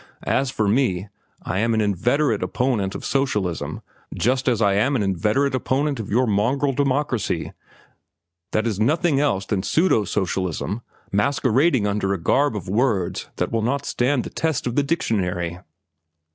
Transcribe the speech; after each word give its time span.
As 0.25 0.49
for 0.49 0.67
me, 0.67 1.09
I 1.43 1.59
am 1.59 1.75
an 1.75 1.79
inveterate 1.79 2.41
opponent 2.41 2.95
of 2.95 3.05
socialism 3.05 3.83
just 4.15 4.49
as 4.49 4.59
I 4.59 4.73
am 4.73 4.95
an 4.95 5.03
inveterate 5.03 5.53
opponent 5.53 5.99
of 5.99 6.09
your 6.09 6.23
own 6.23 6.31
mongrel 6.31 6.73
democracy 6.73 7.53
that 8.51 8.65
is 8.65 8.79
nothing 8.79 9.19
else 9.19 9.45
than 9.45 9.61
pseudo 9.61 10.03
socialism 10.05 10.81
masquerading 11.11 11.85
under 11.85 12.13
a 12.15 12.19
garb 12.19 12.55
of 12.55 12.67
words 12.67 13.29
that 13.35 13.51
will 13.51 13.61
not 13.61 13.85
stand 13.85 14.23
the 14.23 14.31
test 14.31 14.65
of 14.65 14.75
the 14.75 14.81
dictionary." 14.81 15.59